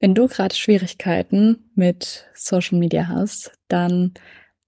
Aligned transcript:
Wenn 0.00 0.14
du 0.14 0.28
gerade 0.28 0.54
Schwierigkeiten 0.54 1.70
mit 1.74 2.26
Social 2.34 2.78
Media 2.78 3.08
hast, 3.08 3.52
dann 3.66 4.14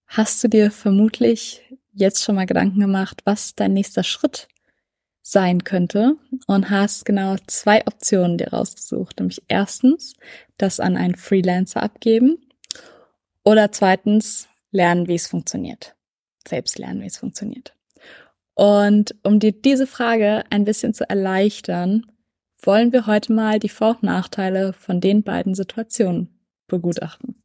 hast 0.07 0.43
du 0.43 0.49
dir 0.49 0.71
vermutlich 0.73 1.63
jetzt 1.93 2.25
schon 2.25 2.35
mal 2.35 2.47
Gedanken 2.47 2.81
gemacht, 2.81 3.23
was 3.25 3.55
dein 3.55 3.73
nächster 3.73 4.03
Schritt 4.03 4.49
sein 5.23 5.63
könnte 5.63 6.17
und 6.47 6.71
hast 6.71 7.05
genau 7.05 7.37
zwei 7.47 7.87
Optionen 7.87 8.39
dir 8.39 8.49
rausgesucht. 8.49 9.21
Nämlich 9.21 9.43
erstens, 9.47 10.15
das 10.59 10.81
an 10.81 10.97
einen 10.97 11.15
Freelancer 11.15 11.83
abgeben 11.83 12.39
oder 13.45 13.71
zweitens, 13.71 14.49
lernen, 14.73 15.07
wie 15.07 15.15
es 15.15 15.29
funktioniert. 15.29 15.95
Selbst 16.47 16.79
lernen, 16.79 17.03
wie 17.03 17.07
es 17.07 17.19
funktioniert. 17.19 17.75
Und 18.55 19.15
um 19.23 19.39
dir 19.39 19.53
diese 19.53 19.87
Frage 19.87 20.45
ein 20.51 20.65
bisschen 20.65 20.95
zu 20.95 21.09
erleichtern, 21.09 22.07
wollen 22.67 22.93
wir 22.93 23.07
heute 23.07 23.33
mal 23.33 23.59
die 23.59 23.69
Vor- 23.69 23.91
und 23.91 24.03
Nachteile 24.03 24.73
von 24.73 25.01
den 25.01 25.23
beiden 25.23 25.55
Situationen 25.55 26.29
begutachten. 26.67 27.43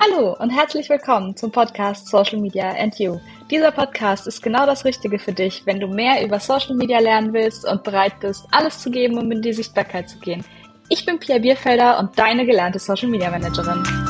Hallo 0.00 0.36
und 0.38 0.50
herzlich 0.50 0.88
willkommen 0.88 1.36
zum 1.36 1.52
Podcast 1.52 2.08
Social 2.08 2.40
Media 2.40 2.70
and 2.70 2.98
You. 2.98 3.18
Dieser 3.50 3.70
Podcast 3.72 4.26
ist 4.26 4.42
genau 4.42 4.66
das 4.66 4.84
Richtige 4.84 5.18
für 5.18 5.32
dich, 5.32 5.62
wenn 5.66 5.80
du 5.80 5.88
mehr 5.88 6.24
über 6.24 6.38
Social 6.38 6.74
Media 6.74 6.98
lernen 7.00 7.32
willst 7.32 7.66
und 7.66 7.82
bereit 7.82 8.20
bist, 8.20 8.46
alles 8.50 8.78
zu 8.78 8.90
geben, 8.90 9.18
um 9.18 9.30
in 9.32 9.42
die 9.42 9.52
Sichtbarkeit 9.52 10.08
zu 10.08 10.18
gehen. 10.18 10.44
Ich 10.88 11.04
bin 11.04 11.18
Pia 11.18 11.38
Bierfelder 11.38 11.98
und 11.98 12.18
deine 12.18 12.46
gelernte 12.46 12.78
Social 12.78 13.08
Media 13.08 13.30
Managerin. 13.30 14.09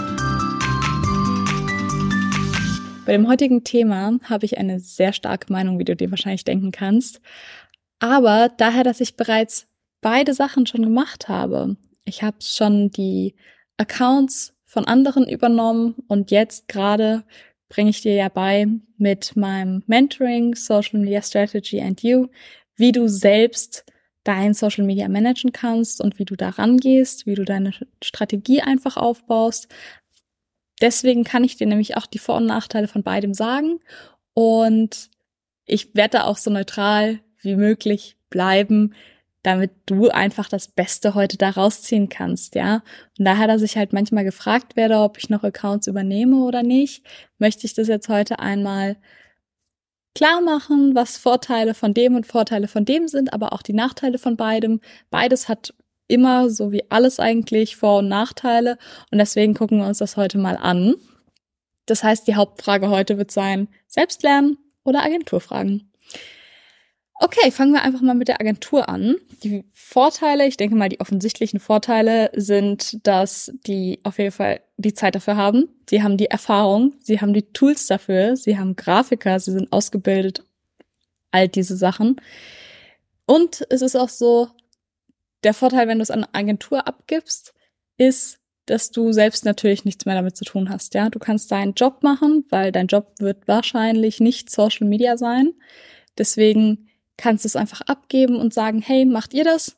Bei 3.11 3.17
dem 3.17 3.27
heutigen 3.27 3.65
Thema 3.65 4.21
habe 4.23 4.47
ich 4.47 4.57
eine 4.57 4.79
sehr 4.79 5.13
starke 5.13 5.53
Meinung, 5.53 5.81
wie 5.81 5.85
du 5.85 5.97
dir 5.97 6.13
wahrscheinlich 6.13 6.45
denken 6.45 6.71
kannst. 6.71 7.21
Aber 7.99 8.53
daher, 8.57 8.85
dass 8.85 9.01
ich 9.01 9.17
bereits 9.17 9.67
beide 10.01 10.33
Sachen 10.33 10.65
schon 10.65 10.83
gemacht 10.83 11.29
habe. 11.29 11.77
Ich 12.05 12.23
habe 12.23 12.37
schon 12.41 12.93
die 12.93 13.35
Accounts 13.79 14.55
von 14.65 14.85
anderen 14.85 15.29
übernommen 15.29 15.97
und 16.07 16.31
jetzt 16.31 16.69
gerade 16.69 17.25
bringe 17.69 17.91
ich 17.91 18.01
dir 18.01 18.15
ja 18.15 18.29
bei 18.29 18.69
mit 18.97 19.35
meinem 19.35 19.83
Mentoring 19.89 20.55
Social 20.55 21.01
Media 21.01 21.21
Strategy 21.21 21.81
and 21.81 22.05
You, 22.05 22.29
wie 22.77 22.93
du 22.93 23.09
selbst 23.09 23.85
dein 24.23 24.55
Social 24.55 24.85
Media 24.85 25.09
managen 25.09 25.51
kannst 25.51 26.01
und 26.01 26.21
wie 26.21 26.25
du 26.25 26.37
da 26.37 26.51
rangehst, 26.51 27.27
wie 27.27 27.35
du 27.35 27.45
deine 27.45 27.73
Strategie 28.05 28.63
einfach 28.63 28.97
aufbaust, 28.97 29.67
Deswegen 30.81 31.25
kann 31.25 31.45
ich 31.45 31.57
dir 31.57 31.67
nämlich 31.67 31.97
auch 31.97 32.07
die 32.07 32.19
Vor- 32.19 32.37
und 32.37 32.47
Nachteile 32.47 32.89
von 32.89 33.03
beidem 33.03 33.35
sagen. 33.35 33.81
Und 34.35 35.11
ich 35.67 35.95
werde 35.95 36.25
auch 36.25 36.37
so 36.37 36.51
neutral 36.51 37.21
wie 37.43 37.57
möglich 37.57 38.17
bleiben, 38.29 38.95
damit 39.43 39.71
du 39.87 40.09
einfach 40.11 40.49
das 40.49 40.69
Beste 40.69 41.15
heute 41.15 41.39
da 41.39 41.51
rausziehen 41.51 42.09
kannst, 42.09 42.55
ja. 42.55 42.83
Und 43.19 43.25
daher, 43.25 43.47
dass 43.47 43.63
ich 43.63 43.77
halt 43.77 43.93
manchmal 43.93 44.25
gefragt 44.25 44.77
werde, 44.77 44.99
ob 44.99 45.17
ich 45.17 45.31
noch 45.31 45.45
Accounts 45.45 45.87
übernehme 45.87 46.45
oder 46.45 46.63
nicht, 46.63 47.05
möchte 47.39 47.67
ich 47.67 47.75
das 47.75 47.89
jetzt 47.89 48.09
heute 48.09 48.39
einmal 48.39 48.97
klar 50.15 50.41
machen, 50.41 50.95
was 50.95 51.17
Vorteile 51.17 51.75
von 51.75 51.95
dem 51.95 52.17
und 52.17 52.27
Vorteile 52.27 52.69
von 52.69 52.85
dem 52.85 53.09
sind, 53.09 53.33
aber 53.33 53.53
auch 53.53 53.63
die 53.63 53.73
Nachteile 53.73 54.19
von 54.19 54.37
beidem. 54.37 54.81
Beides 55.09 55.49
hat 55.49 55.73
immer, 56.11 56.51
so 56.51 56.73
wie 56.73 56.91
alles 56.91 57.21
eigentlich, 57.21 57.77
Vor- 57.77 57.99
und 57.99 58.09
Nachteile. 58.09 58.79
Und 59.11 59.19
deswegen 59.19 59.55
gucken 59.55 59.79
wir 59.79 59.87
uns 59.87 59.99
das 59.99 60.17
heute 60.17 60.39
mal 60.39 60.57
an. 60.57 60.95
Das 61.87 62.05
heißt, 62.05 62.27
die 62.27 62.37
Hauptfrage 62.37 62.91
heute 62.91 63.19
wird 63.19 63.31
sein, 63.31 63.69
Selbstlernen 63.87 64.59
oder 64.85 65.03
Agenturfragen. 65.03 65.91
Okay, 67.23 67.51
fangen 67.51 67.75
wir 67.75 67.83
einfach 67.83 68.01
mal 68.01 68.15
mit 68.15 68.29
der 68.29 68.41
Agentur 68.41 68.89
an. 68.89 69.17
Die 69.43 69.65
Vorteile, 69.75 70.47
ich 70.47 70.57
denke 70.57 70.75
mal, 70.75 70.89
die 70.89 71.01
offensichtlichen 71.01 71.61
Vorteile 71.61 72.31
sind, 72.35 73.07
dass 73.07 73.53
die 73.67 74.01
auf 74.05 74.19
jeden 74.19 74.33
Fall 74.33 74.61
die 74.79 74.95
Zeit 74.95 75.15
dafür 75.15 75.37
haben. 75.37 75.69
Sie 75.89 76.03
haben 76.03 76.17
die 76.17 76.31
Erfahrung, 76.31 76.95
sie 77.01 77.21
haben 77.21 77.35
die 77.35 77.53
Tools 77.53 77.87
dafür, 77.87 78.37
sie 78.37 78.59
haben 78.59 78.75
Grafiker, 78.75 79.39
sie 79.39 79.53
sind 79.53 79.71
ausgebildet, 79.71 80.45
all 81.31 81.47
diese 81.47 81.77
Sachen. 81.77 82.17
Und 83.27 83.67
es 83.69 83.83
ist 83.83 83.97
auch 83.97 84.09
so, 84.09 84.49
der 85.43 85.55
Vorteil, 85.55 85.89
wenn 85.89 85.99
du 85.99 86.03
es 86.03 86.11
an 86.11 86.25
eine 86.25 86.35
Agentur 86.35 86.87
abgibst, 86.87 87.55
ist, 87.97 88.39
dass 88.67 88.91
du 88.91 89.13
selbst 89.13 89.45
natürlich 89.45 89.85
nichts 89.85 90.07
mehr 90.07 90.15
damit 90.15 90.37
zu 90.37 90.45
tun 90.45 90.71
hast. 90.71 90.95
Ja, 90.95 91.11
du 91.11 91.19
kannst 91.19 91.51
deinen 91.51 91.75
Job 91.75 92.03
machen, 92.03 92.45
weil 92.51 92.73
dein 92.73 92.87
Job 92.87 93.15
wird 93.19 93.49
wahrscheinlich 93.49 94.21
nicht 94.21 94.51
Social 94.51 94.87
Media 94.87 95.17
sein. 95.17 95.55
Deswegen 96.19 96.89
kannst 97.17 97.45
du 97.45 97.49
es 97.49 97.57
einfach 97.57 97.81
abgeben 97.83 98.37
und 98.37 98.55
sagen, 98.55 98.81
hey, 98.81 99.05
macht 99.05 99.35
ihr 99.35 99.45
das? 99.45 99.77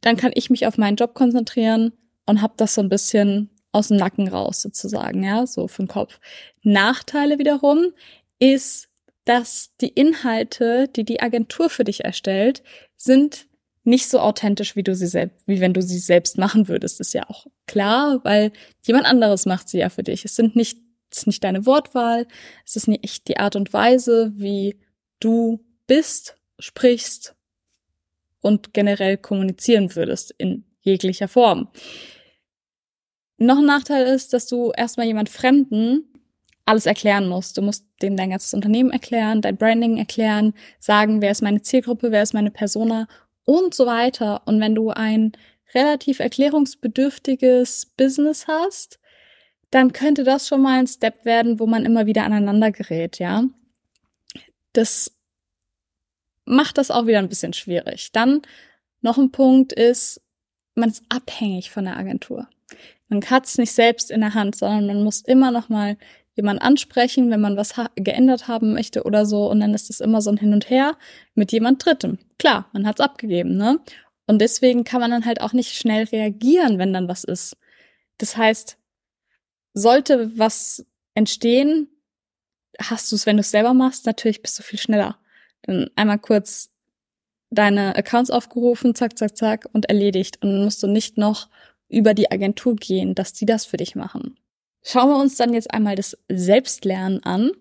Dann 0.00 0.16
kann 0.16 0.32
ich 0.34 0.50
mich 0.50 0.66
auf 0.66 0.78
meinen 0.78 0.96
Job 0.96 1.14
konzentrieren 1.14 1.92
und 2.26 2.42
hab 2.42 2.56
das 2.56 2.74
so 2.74 2.80
ein 2.80 2.88
bisschen 2.88 3.50
aus 3.72 3.88
dem 3.88 3.96
Nacken 3.96 4.28
raus 4.28 4.62
sozusagen, 4.62 5.22
ja, 5.22 5.46
so 5.46 5.68
für 5.68 5.82
den 5.82 5.88
Kopf. 5.88 6.20
Nachteile 6.62 7.38
wiederum 7.38 7.92
ist, 8.38 8.88
dass 9.24 9.76
die 9.80 9.88
Inhalte, 9.88 10.88
die 10.88 11.04
die 11.04 11.20
Agentur 11.20 11.70
für 11.70 11.84
dich 11.84 12.04
erstellt, 12.04 12.62
sind 12.96 13.46
nicht 13.84 14.08
so 14.08 14.20
authentisch, 14.20 14.76
wie 14.76 14.82
du 14.82 14.94
sie 14.94 15.06
selbst, 15.06 15.46
wie 15.46 15.60
wenn 15.60 15.72
du 15.72 15.82
sie 15.82 15.98
selbst 15.98 16.38
machen 16.38 16.68
würdest, 16.68 17.00
ist 17.00 17.14
ja 17.14 17.28
auch 17.28 17.46
klar, 17.66 18.20
weil 18.24 18.52
jemand 18.82 19.06
anderes 19.06 19.46
macht 19.46 19.68
sie 19.68 19.78
ja 19.78 19.88
für 19.88 20.02
dich. 20.02 20.24
Es 20.24 20.36
sind 20.36 20.54
nicht, 20.54 20.78
es 21.10 21.18
ist 21.18 21.26
nicht 21.26 21.44
deine 21.44 21.66
Wortwahl, 21.66 22.26
es 22.66 22.76
ist 22.76 22.88
nicht 22.88 23.28
die 23.28 23.38
Art 23.38 23.56
und 23.56 23.72
Weise, 23.72 24.32
wie 24.34 24.78
du 25.18 25.64
bist, 25.86 26.36
sprichst 26.58 27.34
und 28.40 28.74
generell 28.74 29.16
kommunizieren 29.16 29.94
würdest 29.96 30.34
in 30.36 30.64
jeglicher 30.80 31.28
Form. 31.28 31.68
Noch 33.38 33.58
ein 33.58 33.66
Nachteil 33.66 34.06
ist, 34.06 34.34
dass 34.34 34.46
du 34.46 34.72
erstmal 34.76 35.06
jemand 35.06 35.30
Fremden 35.30 36.04
alles 36.66 36.86
erklären 36.86 37.26
musst. 37.28 37.56
Du 37.56 37.62
musst 37.62 37.86
dem 38.02 38.16
dein 38.16 38.30
ganzes 38.30 38.54
Unternehmen 38.54 38.90
erklären, 38.90 39.40
dein 39.40 39.56
Branding 39.56 39.96
erklären, 39.96 40.52
sagen, 40.78 41.22
wer 41.22 41.30
ist 41.30 41.42
meine 41.42 41.62
Zielgruppe, 41.62 42.12
wer 42.12 42.22
ist 42.22 42.34
meine 42.34 42.50
Persona 42.50 43.08
und 43.44 43.74
so 43.74 43.86
weiter. 43.86 44.42
Und 44.46 44.60
wenn 44.60 44.74
du 44.74 44.90
ein 44.90 45.32
relativ 45.74 46.20
erklärungsbedürftiges 46.20 47.86
Business 47.96 48.46
hast, 48.48 48.98
dann 49.70 49.92
könnte 49.92 50.24
das 50.24 50.48
schon 50.48 50.62
mal 50.62 50.78
ein 50.78 50.86
Step 50.86 51.24
werden, 51.24 51.60
wo 51.60 51.66
man 51.66 51.84
immer 51.84 52.06
wieder 52.06 52.24
aneinander 52.24 52.72
gerät, 52.72 53.18
ja. 53.18 53.44
Das 54.72 55.12
macht 56.44 56.78
das 56.78 56.90
auch 56.90 57.06
wieder 57.06 57.18
ein 57.18 57.28
bisschen 57.28 57.52
schwierig. 57.52 58.10
Dann 58.12 58.42
noch 59.00 59.18
ein 59.18 59.30
Punkt 59.30 59.72
ist, 59.72 60.20
man 60.74 60.90
ist 60.90 61.04
abhängig 61.08 61.70
von 61.70 61.84
der 61.84 61.96
Agentur. 61.96 62.48
Man 63.08 63.22
hat 63.28 63.46
es 63.46 63.58
nicht 63.58 63.72
selbst 63.72 64.10
in 64.10 64.20
der 64.20 64.34
Hand, 64.34 64.56
sondern 64.56 64.86
man 64.86 65.04
muss 65.04 65.20
immer 65.22 65.50
noch 65.50 65.68
mal 65.68 65.96
jemand 66.40 66.62
ansprechen, 66.62 67.30
wenn 67.30 67.40
man 67.40 67.56
was 67.56 67.74
geändert 67.96 68.48
haben 68.48 68.72
möchte 68.72 69.04
oder 69.04 69.26
so. 69.26 69.50
Und 69.50 69.60
dann 69.60 69.74
ist 69.74 69.90
es 69.90 70.00
immer 70.00 70.22
so 70.22 70.30
ein 70.30 70.38
Hin 70.38 70.54
und 70.54 70.70
Her 70.70 70.96
mit 71.34 71.52
jemand 71.52 71.84
Drittem. 71.84 72.18
Klar, 72.38 72.68
man 72.72 72.86
hat's 72.86 73.00
abgegeben, 73.00 73.56
ne? 73.56 73.78
Und 74.26 74.38
deswegen 74.38 74.84
kann 74.84 75.00
man 75.00 75.10
dann 75.10 75.26
halt 75.26 75.40
auch 75.40 75.52
nicht 75.52 75.74
schnell 75.74 76.04
reagieren, 76.04 76.78
wenn 76.78 76.92
dann 76.92 77.08
was 77.08 77.24
ist. 77.24 77.56
Das 78.18 78.36
heißt, 78.36 78.78
sollte 79.74 80.38
was 80.38 80.86
entstehen, 81.14 81.88
hast 82.80 83.10
du 83.10 83.16
es, 83.16 83.26
wenn 83.26 83.36
du 83.36 83.40
es 83.40 83.50
selber 83.50 83.74
machst, 83.74 84.06
natürlich 84.06 84.40
bist 84.40 84.58
du 84.58 84.62
viel 84.62 84.78
schneller. 84.78 85.18
Dann 85.62 85.90
einmal 85.96 86.18
kurz 86.18 86.70
deine 87.50 87.96
Accounts 87.96 88.30
aufgerufen, 88.30 88.94
zack, 88.94 89.18
zack, 89.18 89.36
zack 89.36 89.68
und 89.72 89.86
erledigt. 89.86 90.38
Und 90.42 90.50
dann 90.52 90.64
musst 90.64 90.82
du 90.82 90.86
nicht 90.86 91.18
noch 91.18 91.48
über 91.88 92.14
die 92.14 92.30
Agentur 92.30 92.76
gehen, 92.76 93.14
dass 93.14 93.32
die 93.32 93.46
das 93.46 93.66
für 93.66 93.76
dich 93.76 93.96
machen. 93.96 94.36
Schauen 94.82 95.10
wir 95.10 95.16
uns 95.16 95.36
dann 95.36 95.52
jetzt 95.52 95.72
einmal 95.72 95.96
das 95.96 96.16
Selbstlernen 96.28 97.22
an. 97.24 97.52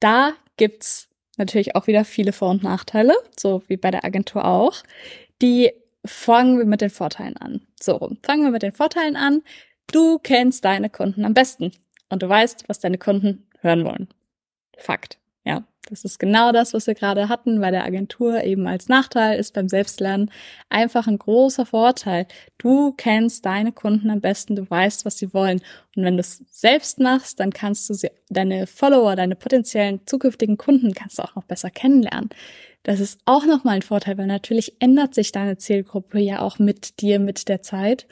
Da 0.00 0.32
gibt's 0.56 1.08
natürlich 1.36 1.74
auch 1.76 1.86
wieder 1.86 2.04
viele 2.04 2.32
Vor- 2.32 2.50
und 2.50 2.62
Nachteile, 2.62 3.14
so 3.38 3.62
wie 3.68 3.76
bei 3.76 3.90
der 3.90 4.04
Agentur 4.04 4.44
auch. 4.44 4.82
Die 5.40 5.72
fangen 6.04 6.58
wir 6.58 6.66
mit 6.66 6.80
den 6.80 6.90
Vorteilen 6.90 7.36
an. 7.36 7.66
So, 7.80 7.98
fangen 8.22 8.44
wir 8.44 8.50
mit 8.50 8.62
den 8.62 8.72
Vorteilen 8.72 9.16
an. 9.16 9.42
Du 9.90 10.18
kennst 10.18 10.64
deine 10.64 10.90
Kunden 10.90 11.24
am 11.24 11.34
besten 11.34 11.72
und 12.10 12.22
du 12.22 12.28
weißt, 12.28 12.64
was 12.68 12.80
deine 12.80 12.98
Kunden 12.98 13.46
hören 13.60 13.84
wollen. 13.84 14.08
Fakt. 14.76 15.18
Ja, 15.44 15.64
das 15.88 16.04
ist 16.04 16.18
genau 16.18 16.52
das, 16.52 16.74
was 16.74 16.86
wir 16.86 16.94
gerade 16.94 17.28
hatten 17.28 17.60
bei 17.60 17.70
der 17.70 17.84
Agentur 17.84 18.44
eben 18.44 18.66
als 18.66 18.88
Nachteil 18.88 19.38
ist 19.38 19.54
beim 19.54 19.68
Selbstlernen 19.68 20.30
einfach 20.68 21.06
ein 21.06 21.18
großer 21.18 21.64
Vorteil. 21.66 22.26
Du 22.58 22.92
kennst 22.92 23.46
deine 23.46 23.72
Kunden 23.72 24.10
am 24.10 24.20
besten, 24.20 24.56
du 24.56 24.68
weißt, 24.68 25.04
was 25.04 25.18
sie 25.18 25.32
wollen. 25.32 25.60
Und 25.96 26.04
wenn 26.04 26.16
du 26.16 26.20
es 26.20 26.44
selbst 26.50 27.00
machst, 27.00 27.40
dann 27.40 27.52
kannst 27.52 27.88
du 27.88 27.94
sie, 27.94 28.10
deine 28.28 28.66
Follower, 28.66 29.16
deine 29.16 29.36
potenziellen 29.36 30.00
zukünftigen 30.06 30.58
Kunden 30.58 30.92
kannst 30.94 31.18
du 31.18 31.22
auch 31.22 31.34
noch 31.34 31.44
besser 31.44 31.70
kennenlernen. 31.70 32.30
Das 32.82 33.00
ist 33.00 33.20
auch 33.24 33.44
nochmal 33.44 33.76
ein 33.76 33.82
Vorteil, 33.82 34.18
weil 34.18 34.26
natürlich 34.26 34.76
ändert 34.80 35.14
sich 35.14 35.32
deine 35.32 35.58
Zielgruppe 35.58 36.18
ja 36.18 36.40
auch 36.40 36.58
mit 36.58 37.00
dir, 37.00 37.18
mit 37.18 37.48
der 37.48 37.62
Zeit. 37.62 38.06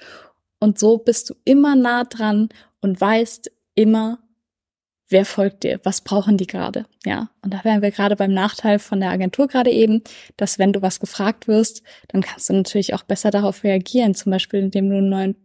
Und 0.61 0.79
so 0.79 0.99
bist 0.99 1.31
du 1.31 1.35
immer 1.45 1.77
nah 1.77 2.05
dran 2.05 2.49
und 2.81 3.01
weißt 3.01 3.51
immer, 3.75 4.19
wer 5.09 5.25
folgt 5.25 5.63
dir, 5.63 5.81
was 5.85 6.01
brauchen 6.01 6.37
die 6.37 6.47
gerade, 6.47 6.87
ja. 7.05 7.31
Und 7.43 7.55
da 7.55 7.63
wären 7.65 7.83
wir 7.83 7.91
gerade 7.91 8.17
beim 8.17 8.33
Nachteil 8.33 8.79
von 8.79 9.01
der 9.01 9.11
Agentur 9.11 9.47
gerade 9.47 9.71
eben, 9.71 10.03
dass 10.37 10.59
wenn 10.59 10.73
du 10.73 10.83
was 10.83 11.01
gefragt 11.01 11.49
wirst, 11.49 11.83
dann 12.09 12.23
kannst 12.23 12.49
du 12.49 12.55
natürlich 12.55 12.95
auch 12.95 13.03
besser 13.03 13.31
darauf 13.31 13.63
reagieren, 13.65 14.15
zum 14.15 14.33
Beispiel 14.33 14.61
indem 14.61 14.91
du 14.91 14.97
einen 14.97 15.09
neuen 15.09 15.37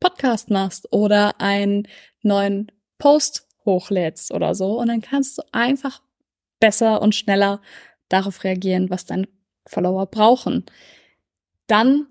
Podcast 0.00 0.50
machst 0.50 0.92
oder 0.92 1.40
einen 1.40 1.88
neuen 2.22 2.70
Post 2.98 3.46
hochlädst 3.64 4.32
oder 4.32 4.54
so. 4.54 4.78
Und 4.78 4.88
dann 4.88 5.00
kannst 5.00 5.38
du 5.38 5.42
einfach 5.52 6.02
besser 6.60 7.02
und 7.02 7.14
schneller 7.14 7.60
darauf 8.08 8.44
reagieren, 8.44 8.90
was 8.90 9.06
deine 9.06 9.28
Follower 9.66 10.06
brauchen. 10.06 10.64
Dann 11.66 12.06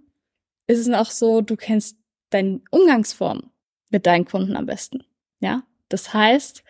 ist 0.68 0.80
es 0.80 0.94
auch 0.94 1.12
so, 1.12 1.42
du 1.42 1.56
kennst 1.56 1.98
deine 2.30 2.62
Umgangsform 2.72 3.52
mit 3.90 4.06
deinen 4.06 4.26
Kunden 4.26 4.56
am 4.56 4.66
besten. 4.66 5.04
Ja, 5.40 5.64
das 5.90 6.14
heißt, 6.14 6.64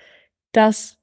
dass 0.57 0.98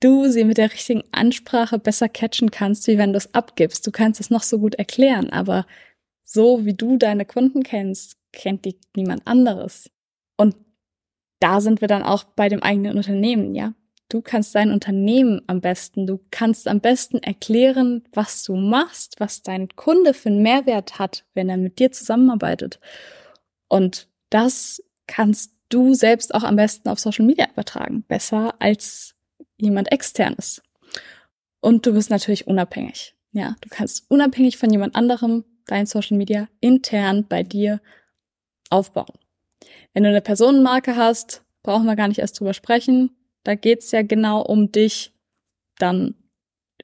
du 0.00 0.28
sie 0.28 0.44
mit 0.44 0.56
der 0.56 0.72
richtigen 0.72 1.04
Ansprache 1.12 1.78
besser 1.78 2.08
catchen 2.08 2.50
kannst, 2.50 2.86
wie 2.86 2.96
wenn 2.96 3.12
du 3.12 3.18
es 3.18 3.34
abgibst. 3.34 3.86
Du 3.86 3.90
kannst 3.90 4.20
es 4.20 4.30
noch 4.30 4.42
so 4.42 4.58
gut 4.58 4.74
erklären, 4.76 5.30
aber 5.30 5.66
so 6.24 6.64
wie 6.64 6.74
du 6.74 6.96
deine 6.96 7.26
Kunden 7.26 7.62
kennst, 7.62 8.16
kennt 8.32 8.64
die 8.64 8.78
niemand 8.96 9.26
anderes. 9.26 9.90
Und 10.36 10.56
da 11.40 11.60
sind 11.60 11.82
wir 11.82 11.88
dann 11.88 12.02
auch 12.02 12.24
bei 12.24 12.48
dem 12.48 12.62
eigenen 12.62 12.96
Unternehmen, 12.96 13.54
ja. 13.54 13.74
Du 14.08 14.22
kannst 14.22 14.54
dein 14.54 14.70
Unternehmen 14.70 15.42
am 15.48 15.60
besten, 15.60 16.06
du 16.06 16.20
kannst 16.30 16.68
am 16.68 16.80
besten 16.80 17.18
erklären, 17.18 18.04
was 18.12 18.44
du 18.44 18.54
machst, 18.54 19.16
was 19.18 19.42
dein 19.42 19.68
Kunde 19.74 20.14
für 20.14 20.28
einen 20.28 20.42
Mehrwert 20.42 21.00
hat, 21.00 21.24
wenn 21.34 21.48
er 21.48 21.56
mit 21.56 21.80
dir 21.80 21.90
zusammenarbeitet. 21.90 22.78
Und 23.68 24.08
das 24.30 24.80
kannst 25.08 25.55
du 25.68 25.94
selbst 25.94 26.34
auch 26.34 26.42
am 26.42 26.56
besten 26.56 26.88
auf 26.88 26.98
Social 26.98 27.24
Media 27.24 27.48
übertragen. 27.50 28.02
Besser 28.02 28.54
als 28.58 29.14
jemand 29.56 29.90
externes. 29.92 30.62
Und 31.60 31.86
du 31.86 31.92
bist 31.92 32.10
natürlich 32.10 32.46
unabhängig. 32.46 33.14
Ja, 33.32 33.56
du 33.60 33.68
kannst 33.68 34.10
unabhängig 34.10 34.56
von 34.56 34.70
jemand 34.70 34.94
anderem 34.94 35.44
dein 35.66 35.86
Social 35.86 36.16
Media 36.16 36.48
intern 36.60 37.26
bei 37.28 37.42
dir 37.42 37.80
aufbauen. 38.70 39.18
Wenn 39.92 40.04
du 40.04 40.08
eine 40.08 40.20
Personenmarke 40.20 40.96
hast, 40.96 41.42
brauchen 41.62 41.86
wir 41.86 41.96
gar 41.96 42.08
nicht 42.08 42.20
erst 42.20 42.38
drüber 42.38 42.54
sprechen. 42.54 43.10
Da 43.42 43.54
geht's 43.54 43.90
ja 43.90 44.02
genau 44.02 44.42
um 44.42 44.70
dich. 44.70 45.12
Dann 45.78 46.14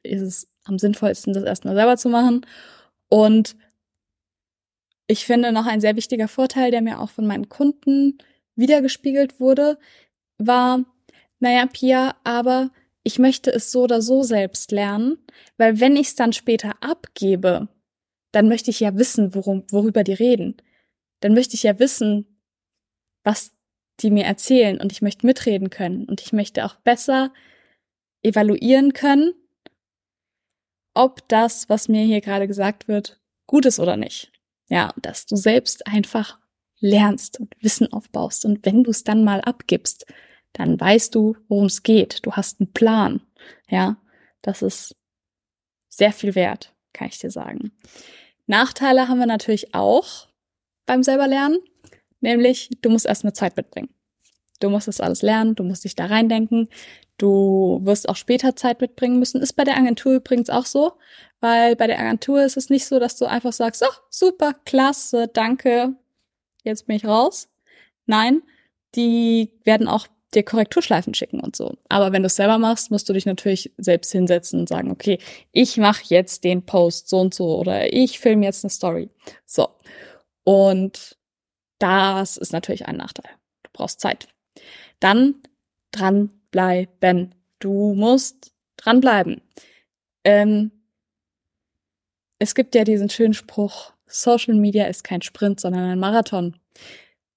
ist 0.02 0.20
es 0.20 0.48
am 0.64 0.78
sinnvollsten, 0.78 1.32
das 1.32 1.44
erstmal 1.44 1.74
selber 1.74 1.96
zu 1.96 2.08
machen. 2.08 2.44
Und 3.08 3.56
ich 5.06 5.26
finde 5.26 5.52
noch 5.52 5.66
ein 5.66 5.80
sehr 5.80 5.96
wichtiger 5.96 6.28
Vorteil, 6.28 6.70
der 6.70 6.82
mir 6.82 7.00
auch 7.00 7.10
von 7.10 7.26
meinen 7.26 7.48
Kunden 7.48 8.18
wiedergespiegelt 8.56 9.40
wurde, 9.40 9.78
war, 10.38 10.84
naja, 11.40 11.66
Pia, 11.66 12.16
aber 12.24 12.70
ich 13.02 13.18
möchte 13.18 13.50
es 13.50 13.72
so 13.72 13.82
oder 13.82 14.00
so 14.00 14.22
selbst 14.22 14.70
lernen, 14.70 15.18
weil 15.56 15.80
wenn 15.80 15.96
ich 15.96 16.08
es 16.08 16.14
dann 16.14 16.32
später 16.32 16.74
abgebe, 16.80 17.68
dann 18.32 18.48
möchte 18.48 18.70
ich 18.70 18.80
ja 18.80 18.96
wissen, 18.96 19.34
worum, 19.34 19.64
worüber 19.70 20.04
die 20.04 20.14
reden. 20.14 20.56
Dann 21.20 21.34
möchte 21.34 21.54
ich 21.54 21.62
ja 21.62 21.78
wissen, 21.78 22.26
was 23.24 23.52
die 24.00 24.10
mir 24.10 24.24
erzählen 24.24 24.80
und 24.80 24.92
ich 24.92 25.02
möchte 25.02 25.26
mitreden 25.26 25.70
können 25.70 26.04
und 26.04 26.20
ich 26.20 26.32
möchte 26.32 26.64
auch 26.64 26.76
besser 26.76 27.32
evaluieren 28.22 28.92
können, 28.92 29.34
ob 30.94 31.28
das, 31.28 31.68
was 31.68 31.88
mir 31.88 32.04
hier 32.04 32.20
gerade 32.20 32.46
gesagt 32.46 32.88
wird, 32.88 33.20
gut 33.46 33.66
ist 33.66 33.78
oder 33.78 33.96
nicht. 33.96 34.32
Ja, 34.68 34.92
dass 35.00 35.26
du 35.26 35.36
selbst 35.36 35.86
einfach 35.86 36.38
lernst 36.82 37.40
und 37.40 37.54
Wissen 37.60 37.90
aufbaust. 37.92 38.44
Und 38.44 38.66
wenn 38.66 38.84
du 38.84 38.90
es 38.90 39.04
dann 39.04 39.24
mal 39.24 39.40
abgibst, 39.40 40.06
dann 40.52 40.78
weißt 40.78 41.14
du, 41.14 41.36
worum 41.48 41.66
es 41.66 41.82
geht. 41.82 42.26
Du 42.26 42.32
hast 42.32 42.60
einen 42.60 42.72
Plan. 42.72 43.22
Ja, 43.68 43.96
das 44.42 44.60
ist 44.60 44.94
sehr 45.88 46.12
viel 46.12 46.34
wert, 46.34 46.74
kann 46.92 47.08
ich 47.08 47.18
dir 47.18 47.30
sagen. 47.30 47.72
Nachteile 48.46 49.08
haben 49.08 49.18
wir 49.18 49.26
natürlich 49.26 49.74
auch 49.74 50.28
beim 50.84 51.02
selber 51.02 51.26
lernen, 51.26 51.58
nämlich 52.20 52.70
du 52.82 52.90
musst 52.90 53.06
erstmal 53.06 53.32
Zeit 53.32 53.56
mitbringen. 53.56 53.88
Du 54.60 54.68
musst 54.68 54.88
das 54.88 55.00
alles 55.00 55.22
lernen, 55.22 55.54
du 55.54 55.64
musst 55.64 55.84
dich 55.84 55.96
da 55.96 56.06
reindenken, 56.06 56.68
du 57.18 57.80
wirst 57.82 58.08
auch 58.08 58.16
später 58.16 58.56
Zeit 58.56 58.80
mitbringen 58.80 59.18
müssen. 59.18 59.40
Ist 59.40 59.54
bei 59.54 59.64
der 59.64 59.76
Agentur 59.76 60.14
übrigens 60.14 60.50
auch 60.50 60.66
so, 60.66 60.92
weil 61.40 61.76
bei 61.76 61.86
der 61.86 61.98
Agentur 61.98 62.42
ist 62.42 62.56
es 62.56 62.70
nicht 62.70 62.86
so, 62.86 62.98
dass 62.98 63.16
du 63.16 63.26
einfach 63.26 63.52
sagst, 63.52 63.84
oh, 63.84 63.94
super, 64.10 64.54
klasse, 64.64 65.28
danke, 65.32 65.96
jetzt 66.64 66.86
bin 66.86 66.96
ich 66.96 67.04
raus. 67.04 67.48
Nein, 68.06 68.42
die 68.94 69.52
werden 69.64 69.88
auch 69.88 70.06
dir 70.34 70.42
Korrekturschleifen 70.42 71.14
schicken 71.14 71.40
und 71.40 71.56
so. 71.56 71.76
Aber 71.88 72.12
wenn 72.12 72.22
du 72.22 72.26
es 72.26 72.36
selber 72.36 72.58
machst, 72.58 72.90
musst 72.90 73.08
du 73.08 73.12
dich 73.12 73.26
natürlich 73.26 73.72
selbst 73.76 74.12
hinsetzen 74.12 74.60
und 74.60 74.68
sagen, 74.68 74.90
okay, 74.90 75.18
ich 75.52 75.76
mache 75.76 76.02
jetzt 76.06 76.44
den 76.44 76.64
Post 76.64 77.08
so 77.08 77.20
und 77.20 77.34
so 77.34 77.58
oder 77.58 77.92
ich 77.92 78.18
filme 78.18 78.46
jetzt 78.46 78.64
eine 78.64 78.70
Story. 78.70 79.10
So. 79.44 79.68
Und 80.44 81.18
das 81.78 82.36
ist 82.36 82.52
natürlich 82.52 82.86
ein 82.86 82.96
Nachteil. 82.96 83.30
Du 83.62 83.70
brauchst 83.72 84.00
Zeit. 84.00 84.28
Dann 85.00 85.42
dranbleiben. 85.90 87.34
Du 87.58 87.94
musst 87.94 88.52
dranbleiben. 88.76 89.42
Ähm, 90.24 90.70
es 92.38 92.54
gibt 92.54 92.74
ja 92.74 92.84
diesen 92.84 93.08
schönen 93.08 93.34
Spruch, 93.34 93.92
Social 94.12 94.54
Media 94.54 94.84
ist 94.86 95.04
kein 95.04 95.22
Sprint, 95.22 95.58
sondern 95.60 95.84
ein 95.84 95.98
Marathon. 95.98 96.56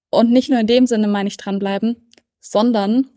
Und 0.10 0.31
nicht 0.31 0.50
nur 0.50 0.60
in 0.60 0.68
dem 0.68 0.88
Sinne 0.88 1.07
meine 1.07 1.27
ich 1.30 1.38
dranbleiben, 1.38 2.10
sondern 2.39 3.10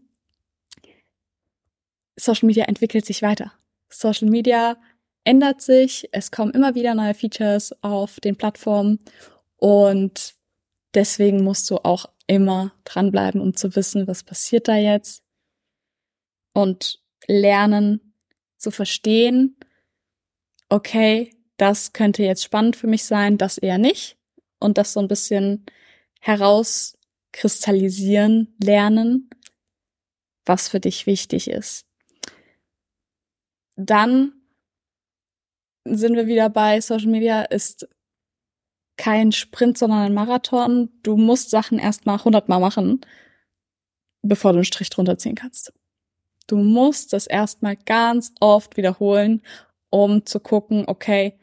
Social 2.16 2.46
Media 2.46 2.64
entwickelt 2.64 3.04
sich 3.04 3.22
weiter. 3.22 3.52
Social 3.88 4.28
Media 4.28 4.76
ändert 5.24 5.60
sich, 5.60 6.08
es 6.12 6.30
kommen 6.30 6.52
immer 6.52 6.74
wieder 6.74 6.94
neue 6.94 7.14
Features 7.14 7.74
auf 7.82 8.20
den 8.20 8.36
Plattformen 8.36 8.98
und 9.56 10.34
deswegen 10.94 11.44
musst 11.44 11.70
du 11.70 11.76
auch 11.76 12.06
immer 12.26 12.72
dranbleiben, 12.84 13.40
um 13.40 13.54
zu 13.54 13.74
wissen, 13.76 14.06
was 14.06 14.22
passiert 14.22 14.68
da 14.68 14.76
jetzt 14.76 15.22
und 16.52 17.00
lernen 17.26 18.14
zu 18.56 18.70
verstehen, 18.70 19.56
okay, 20.68 21.30
das 21.58 21.92
könnte 21.92 22.22
jetzt 22.22 22.42
spannend 22.42 22.76
für 22.76 22.86
mich 22.86 23.04
sein, 23.04 23.36
das 23.36 23.58
eher 23.58 23.76
nicht. 23.76 24.16
Und 24.60 24.78
das 24.78 24.94
so 24.94 25.00
ein 25.00 25.08
bisschen 25.08 25.66
herauskristallisieren, 26.20 28.56
lernen, 28.62 29.28
was 30.46 30.68
für 30.68 30.80
dich 30.80 31.04
wichtig 31.06 31.50
ist. 31.50 31.84
Dann 33.76 34.32
sind 35.84 36.16
wir 36.16 36.26
wieder 36.26 36.48
bei 36.48 36.80
Social 36.80 37.10
Media 37.10 37.42
ist 37.42 37.86
kein 38.96 39.32
Sprint, 39.32 39.76
sondern 39.78 40.00
ein 40.00 40.14
Marathon. 40.14 40.90
Du 41.02 41.16
musst 41.16 41.50
Sachen 41.50 41.78
erstmal 41.78 42.24
hundertmal 42.24 42.60
machen, 42.60 43.00
bevor 44.22 44.52
du 44.52 44.58
einen 44.58 44.64
Strich 44.64 44.90
drunter 44.90 45.18
ziehen 45.18 45.36
kannst. 45.36 45.72
Du 46.48 46.56
musst 46.56 47.12
das 47.12 47.26
erstmal 47.26 47.76
ganz 47.76 48.32
oft 48.40 48.76
wiederholen, 48.76 49.42
um 49.90 50.26
zu 50.26 50.40
gucken, 50.40 50.84
okay, 50.86 51.38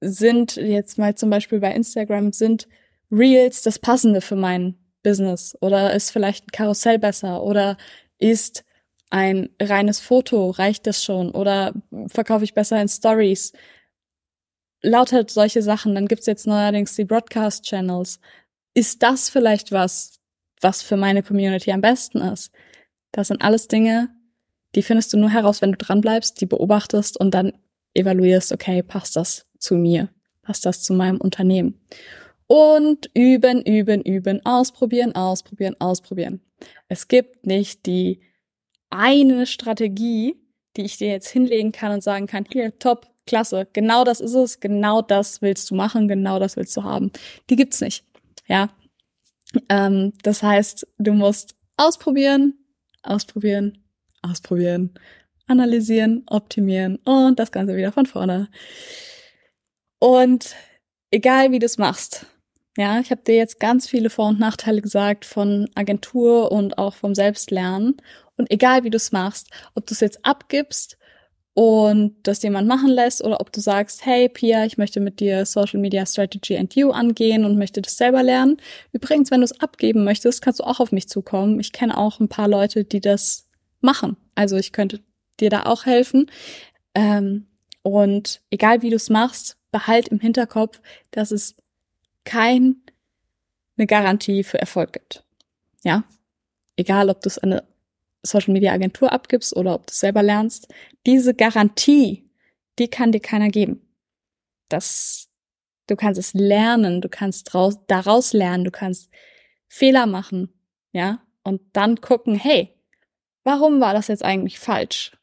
sind 0.00 0.56
jetzt 0.56 0.98
mal 0.98 1.14
zum 1.14 1.30
Beispiel 1.30 1.60
bei 1.60 1.72
Instagram, 1.72 2.32
sind 2.32 2.68
Reels 3.10 3.62
das 3.62 3.78
Passende 3.78 4.20
für 4.20 4.36
mein 4.36 4.76
Business? 5.02 5.56
Oder 5.60 5.94
ist 5.94 6.10
vielleicht 6.10 6.46
ein 6.46 6.52
Karussell 6.52 6.98
besser? 6.98 7.42
Oder 7.42 7.76
ist 8.18 8.64
ein 9.10 9.50
reines 9.60 10.00
Foto, 10.00 10.50
reicht 10.50 10.86
das 10.86 11.04
schon? 11.04 11.30
Oder 11.30 11.74
verkaufe 12.06 12.44
ich 12.44 12.54
besser 12.54 12.80
in 12.80 12.88
Stories? 12.88 13.52
Lauter 14.82 15.24
solche 15.28 15.62
Sachen. 15.62 15.94
Dann 15.94 16.08
gibt's 16.08 16.26
jetzt 16.26 16.46
neuerdings 16.46 16.96
die 16.96 17.04
Broadcast-Channels. 17.04 18.20
Ist 18.72 19.02
das 19.02 19.28
vielleicht 19.28 19.72
was, 19.72 20.20
was 20.60 20.82
für 20.82 20.96
meine 20.96 21.22
Community 21.22 21.72
am 21.72 21.80
besten 21.80 22.18
ist? 22.18 22.52
Das 23.12 23.28
sind 23.28 23.42
alles 23.42 23.66
Dinge, 23.66 24.08
die 24.76 24.82
findest 24.82 25.12
du 25.12 25.18
nur 25.18 25.30
heraus, 25.30 25.60
wenn 25.60 25.72
du 25.72 25.78
dranbleibst, 25.78 26.40
die 26.40 26.46
beobachtest 26.46 27.18
und 27.18 27.32
dann 27.32 27.52
evaluierst, 27.92 28.52
okay, 28.52 28.84
passt 28.84 29.16
das 29.16 29.49
zu 29.60 29.76
mir? 29.76 30.08
Passt 30.42 30.66
das 30.66 30.82
zu 30.82 30.92
meinem 30.92 31.20
Unternehmen? 31.20 31.80
Und 32.46 33.10
üben, 33.14 33.62
üben, 33.62 34.02
üben, 34.02 34.44
ausprobieren, 34.44 35.14
ausprobieren, 35.14 35.76
ausprobieren. 35.78 36.40
Es 36.88 37.06
gibt 37.06 37.46
nicht 37.46 37.86
die 37.86 38.20
eine 38.90 39.46
Strategie, 39.46 40.34
die 40.76 40.82
ich 40.82 40.98
dir 40.98 41.08
jetzt 41.08 41.28
hinlegen 41.28 41.70
kann 41.72 41.92
und 41.92 42.02
sagen 42.02 42.26
kann, 42.26 42.44
hier, 42.50 42.76
top, 42.78 43.06
klasse, 43.26 43.68
genau 43.72 44.02
das 44.02 44.20
ist 44.20 44.34
es, 44.34 44.58
genau 44.58 45.02
das 45.02 45.40
willst 45.42 45.70
du 45.70 45.76
machen, 45.76 46.08
genau 46.08 46.40
das 46.40 46.56
willst 46.56 46.76
du 46.76 46.82
haben. 46.82 47.12
Die 47.48 47.56
gibt's 47.56 47.80
nicht. 47.80 48.04
Ja. 48.48 48.70
Ähm, 49.68 50.12
das 50.22 50.42
heißt, 50.42 50.86
du 50.98 51.12
musst 51.12 51.54
ausprobieren, 51.76 52.54
ausprobieren, 53.02 53.78
ausprobieren, 54.22 54.94
analysieren, 55.46 56.24
optimieren 56.26 56.96
und 57.04 57.38
das 57.38 57.52
Ganze 57.52 57.76
wieder 57.76 57.92
von 57.92 58.06
vorne. 58.06 58.48
Und 60.00 60.56
egal 61.12 61.52
wie 61.52 61.60
du 61.60 61.66
es 61.66 61.78
machst, 61.78 62.26
ja, 62.76 62.98
ich 63.00 63.10
habe 63.10 63.22
dir 63.22 63.36
jetzt 63.36 63.60
ganz 63.60 63.88
viele 63.88 64.10
Vor- 64.10 64.28
und 64.28 64.40
Nachteile 64.40 64.80
gesagt 64.80 65.24
von 65.24 65.68
Agentur 65.74 66.50
und 66.50 66.78
auch 66.78 66.94
vom 66.94 67.14
Selbstlernen. 67.14 67.96
Und 68.36 68.50
egal 68.50 68.84
wie 68.84 68.90
du 68.90 68.96
es 68.96 69.12
machst, 69.12 69.48
ob 69.74 69.86
du 69.86 69.92
es 69.92 70.00
jetzt 70.00 70.24
abgibst 70.24 70.96
und 71.52 72.16
das 72.22 72.42
jemand 72.42 72.68
machen 72.68 72.88
lässt 72.88 73.22
oder 73.22 73.40
ob 73.40 73.52
du 73.52 73.60
sagst, 73.60 74.06
hey 74.06 74.30
Pia, 74.30 74.64
ich 74.64 74.78
möchte 74.78 75.00
mit 75.00 75.20
dir 75.20 75.44
Social 75.44 75.78
Media 75.78 76.06
Strategy 76.06 76.56
and 76.56 76.74
You 76.74 76.90
angehen 76.90 77.44
und 77.44 77.58
möchte 77.58 77.82
das 77.82 77.98
selber 77.98 78.22
lernen. 78.22 78.56
Übrigens, 78.92 79.30
wenn 79.30 79.40
du 79.40 79.44
es 79.44 79.60
abgeben 79.60 80.04
möchtest, 80.04 80.40
kannst 80.40 80.60
du 80.60 80.64
auch 80.64 80.80
auf 80.80 80.92
mich 80.92 81.08
zukommen. 81.08 81.60
Ich 81.60 81.72
kenne 81.72 81.98
auch 81.98 82.20
ein 82.20 82.28
paar 82.28 82.48
Leute, 82.48 82.84
die 82.84 83.00
das 83.00 83.48
machen. 83.80 84.16
Also 84.34 84.56
ich 84.56 84.72
könnte 84.72 85.00
dir 85.40 85.50
da 85.50 85.64
auch 85.64 85.84
helfen. 85.84 86.30
Ähm, 86.94 87.48
und 87.82 88.40
egal 88.50 88.80
wie 88.80 88.90
du 88.90 88.96
es 88.96 89.10
machst, 89.10 89.58
behalt 89.70 90.08
im 90.08 90.20
Hinterkopf, 90.20 90.80
dass 91.10 91.30
es 91.30 91.56
keine 92.24 92.74
Garantie 93.86 94.44
für 94.44 94.58
Erfolg 94.58 94.92
gibt. 94.92 95.24
Ja, 95.82 96.04
egal 96.76 97.08
ob 97.10 97.22
du 97.22 97.28
es 97.28 97.38
an 97.38 97.52
eine 97.52 97.64
Social 98.22 98.52
Media 98.52 98.72
Agentur 98.72 99.12
abgibst 99.12 99.56
oder 99.56 99.74
ob 99.74 99.86
du 99.86 99.92
es 99.92 100.00
selber 100.00 100.22
lernst, 100.22 100.68
diese 101.06 101.34
Garantie, 101.34 102.28
die 102.78 102.88
kann 102.88 103.12
dir 103.12 103.20
keiner 103.20 103.48
geben. 103.48 103.80
Das, 104.68 105.28
du 105.86 105.96
kannst 105.96 106.18
es 106.18 106.34
lernen, 106.34 107.00
du 107.00 107.08
kannst 107.08 107.52
draus, 107.52 107.78
daraus 107.86 108.32
lernen, 108.32 108.64
du 108.64 108.70
kannst 108.70 109.10
Fehler 109.68 110.06
machen, 110.06 110.52
ja, 110.92 111.22
und 111.42 111.62
dann 111.72 112.00
gucken, 112.00 112.34
hey, 112.34 112.76
warum 113.44 113.80
war 113.80 113.94
das 113.94 114.08
jetzt 114.08 114.24
eigentlich 114.24 114.58
falsch? 114.58 115.16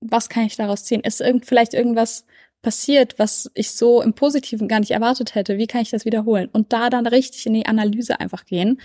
Was 0.00 0.28
kann 0.28 0.44
ich 0.44 0.56
daraus 0.56 0.84
ziehen? 0.84 1.00
Ist 1.00 1.20
irgend, 1.20 1.46
vielleicht 1.46 1.72
irgendwas 1.72 2.26
passiert, 2.62 3.18
was 3.18 3.50
ich 3.54 3.70
so 3.70 4.02
im 4.02 4.14
Positiven 4.14 4.68
gar 4.68 4.80
nicht 4.80 4.90
erwartet 4.90 5.34
hätte? 5.34 5.58
Wie 5.58 5.66
kann 5.66 5.82
ich 5.82 5.90
das 5.90 6.04
wiederholen? 6.04 6.48
Und 6.52 6.72
da 6.72 6.90
dann 6.90 7.06
richtig 7.06 7.46
in 7.46 7.54
die 7.54 7.66
Analyse 7.66 8.18
einfach 8.20 8.44
gehen 8.44 8.80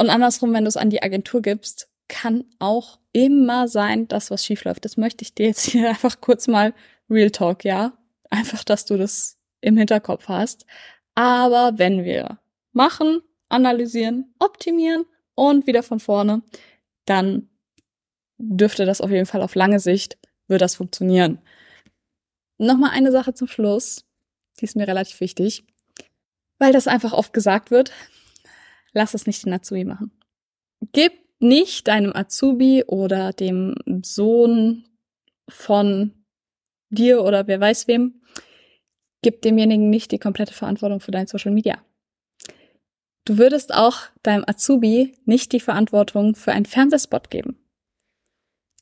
und 0.00 0.08
andersrum, 0.08 0.54
wenn 0.54 0.64
du 0.64 0.68
es 0.68 0.78
an 0.78 0.88
die 0.88 1.02
Agentur 1.02 1.42
gibst, 1.42 1.90
kann 2.08 2.44
auch 2.58 2.98
immer 3.12 3.68
sein, 3.68 4.08
dass 4.08 4.30
was 4.30 4.42
schief 4.42 4.64
läuft. 4.64 4.86
Das 4.86 4.96
möchte 4.96 5.22
ich 5.22 5.34
dir 5.34 5.48
jetzt 5.48 5.66
hier 5.66 5.88
einfach 5.90 6.22
kurz 6.22 6.48
mal 6.48 6.72
Real 7.10 7.30
Talk, 7.30 7.66
ja? 7.66 7.92
Einfach, 8.30 8.64
dass 8.64 8.86
du 8.86 8.96
das 8.96 9.36
im 9.60 9.76
Hinterkopf 9.76 10.28
hast. 10.28 10.64
Aber 11.14 11.72
wenn 11.76 12.02
wir 12.02 12.38
machen, 12.72 13.20
analysieren, 13.50 14.32
optimieren 14.38 15.04
und 15.34 15.66
wieder 15.66 15.82
von 15.82 16.00
vorne, 16.00 16.40
dann 17.04 17.50
dürfte 18.38 18.86
das 18.86 19.02
auf 19.02 19.10
jeden 19.10 19.26
Fall 19.26 19.42
auf 19.42 19.54
lange 19.54 19.80
Sicht, 19.80 20.16
wird 20.48 20.62
das 20.62 20.76
funktionieren. 20.76 21.42
Nochmal 22.60 22.90
eine 22.90 23.10
Sache 23.10 23.34
zum 23.34 23.48
Schluss, 23.48 24.04
die 24.60 24.66
ist 24.66 24.76
mir 24.76 24.86
relativ 24.86 25.20
wichtig, 25.20 25.64
weil 26.58 26.72
das 26.72 26.86
einfach 26.86 27.12
oft 27.12 27.32
gesagt 27.32 27.70
wird 27.70 27.92
lass 28.92 29.14
es 29.14 29.26
nicht 29.26 29.44
den 29.44 29.52
Azubi 29.52 29.84
machen. 29.84 30.10
Gib 30.92 31.12
nicht 31.38 31.88
deinem 31.88 32.14
Azubi 32.14 32.84
oder 32.86 33.32
dem 33.32 33.74
Sohn 34.02 34.84
von 35.48 36.12
dir 36.90 37.22
oder 37.22 37.46
wer 37.46 37.60
weiß 37.60 37.88
wem, 37.88 38.22
gib 39.22 39.42
demjenigen 39.42 39.90
nicht 39.90 40.12
die 40.12 40.18
komplette 40.18 40.54
Verantwortung 40.54 41.00
für 41.00 41.10
dein 41.12 41.26
Social 41.26 41.52
Media. 41.52 41.82
Du 43.24 43.38
würdest 43.38 43.72
auch 43.72 43.98
deinem 44.22 44.44
Azubi 44.46 45.14
nicht 45.24 45.52
die 45.52 45.60
Verantwortung 45.60 46.34
für 46.34 46.52
einen 46.52 46.66
Fernsehspot 46.66 47.30
geben. 47.30 47.56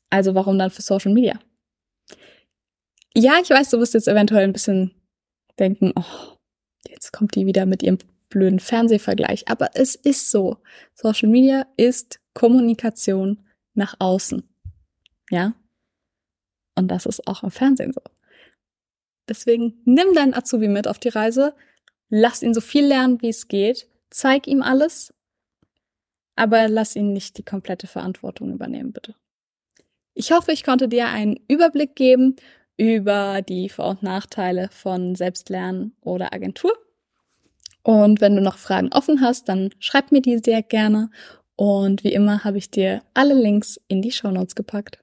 Also 0.09 0.33
warum 0.33 0.57
dann 0.57 0.71
für 0.71 0.81
Social 0.81 1.13
Media? 1.13 1.39
Ja, 3.15 3.39
ich 3.41 3.49
weiß, 3.49 3.69
du 3.69 3.79
wirst 3.79 3.93
jetzt 3.93 4.07
eventuell 4.07 4.43
ein 4.43 4.53
bisschen 4.53 4.93
denken, 5.57 5.93
oh, 5.95 6.37
jetzt 6.87 7.11
kommt 7.11 7.35
die 7.35 7.45
wieder 7.45 7.65
mit 7.65 7.83
ihrem 7.83 7.97
blöden 8.29 8.59
Fernsehvergleich, 8.59 9.47
aber 9.47 9.71
es 9.73 9.95
ist 9.95 10.29
so. 10.29 10.57
Social 10.93 11.29
Media 11.29 11.65
ist 11.77 12.19
Kommunikation 12.33 13.43
nach 13.73 13.95
außen. 13.99 14.47
Ja? 15.31 15.53
Und 16.75 16.89
das 16.89 17.05
ist 17.05 17.27
auch 17.27 17.43
im 17.43 17.51
Fernsehen 17.51 17.93
so. 17.93 18.01
Deswegen 19.27 19.81
nimm 19.85 20.13
deinen 20.13 20.33
Azubi 20.33 20.67
mit 20.67 20.87
auf 20.87 20.99
die 20.99 21.09
Reise, 21.09 21.55
lass 22.09 22.41
ihn 22.41 22.53
so 22.53 22.61
viel 22.61 22.85
lernen, 22.85 23.21
wie 23.21 23.29
es 23.29 23.47
geht, 23.47 23.87
zeig 24.09 24.47
ihm 24.47 24.61
alles, 24.61 25.13
aber 26.35 26.67
lass 26.67 26.95
ihn 26.95 27.13
nicht 27.13 27.37
die 27.37 27.43
komplette 27.43 27.87
Verantwortung 27.87 28.51
übernehmen, 28.51 28.91
bitte. 28.91 29.15
Ich 30.13 30.31
hoffe, 30.31 30.51
ich 30.51 30.63
konnte 30.63 30.87
dir 30.87 31.07
einen 31.07 31.39
Überblick 31.47 31.95
geben 31.95 32.35
über 32.79 33.41
die 33.41 33.67
Vor- 33.67 33.89
und 33.89 34.03
Nachteile 34.03 34.69
von 34.71 35.13
Selbstlernen 35.13 35.93
oder 36.01 36.33
Agentur. 36.33 36.71
Und 37.83 38.21
wenn 38.21 38.35
du 38.35 38.41
noch 38.41 38.57
Fragen 38.57 38.93
offen 38.93 39.19
hast, 39.19 39.49
dann 39.49 39.71
schreib 39.79 40.13
mir 40.13 40.21
die 40.21 40.37
sehr 40.37 40.63
gerne. 40.63 41.09
Und 41.57 42.05
wie 42.05 42.13
immer 42.13 42.45
habe 42.45 42.57
ich 42.57 42.71
dir 42.71 43.01
alle 43.13 43.33
Links 43.33 43.81
in 43.89 44.01
die 44.01 44.11
Show 44.11 44.31
Notes 44.31 44.55
gepackt. 44.55 44.99